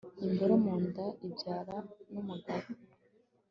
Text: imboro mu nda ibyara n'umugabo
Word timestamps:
imboro 0.27 0.53
mu 0.63 0.73
nda 0.85 1.05
ibyara 1.27 1.75
n'umugabo 2.11 2.65